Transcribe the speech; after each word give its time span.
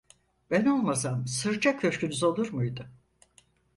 Ben 0.51 0.65
olmasam 0.65 1.27
sırça 1.27 1.77
köşkünüz 1.77 2.23
olur 2.23 2.51
muydu? 2.53 2.87